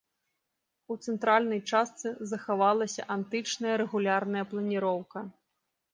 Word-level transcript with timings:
У 0.93 0.97
цэнтральнай 1.07 1.61
частцы 1.73 2.09
захавалася 2.33 3.07
антычная 3.17 3.75
рэгулярная 3.83 4.45
планіроўка. 4.55 5.19